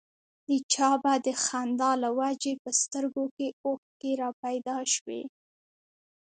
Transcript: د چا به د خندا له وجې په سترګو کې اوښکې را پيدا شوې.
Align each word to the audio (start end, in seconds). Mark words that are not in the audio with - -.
د 0.47 0.49
چا 0.73 0.89
به 1.03 1.13
د 1.25 1.27
خندا 1.43 1.91
له 2.03 2.09
وجې 2.19 2.53
په 2.63 2.69
سترګو 2.81 3.25
کې 3.35 3.47
اوښکې 3.65 4.11
را 4.21 4.29
پيدا 4.43 4.77
شوې. 4.93 5.21